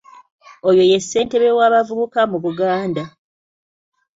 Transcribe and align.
Oyo 0.69 0.83
ye 0.91 0.97
ssentebe 1.03 1.49
w'abavubuka 1.57 2.19
mu 2.31 2.37
Buganda. 2.43 3.03